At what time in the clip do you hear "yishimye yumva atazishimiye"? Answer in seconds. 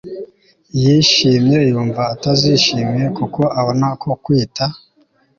0.81-3.07